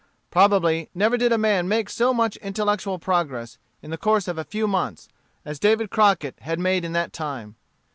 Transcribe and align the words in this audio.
Probably 0.31 0.89
never 0.95 1.15
did 1.15 1.31
a 1.31 1.37
man 1.37 1.67
make 1.67 1.87
so 1.87 2.11
much 2.11 2.35
intellectual 2.37 2.97
progress, 2.97 3.59
in 3.83 3.91
the 3.91 3.99
course 3.99 4.27
of 4.27 4.35
a 4.39 4.43
few 4.43 4.67
months, 4.67 5.07
as 5.45 5.59
David 5.59 5.91
Crockett 5.91 6.39
had 6.39 6.57
made 6.57 6.83
in 6.83 6.93
that 6.93 7.13
time. 7.13 7.55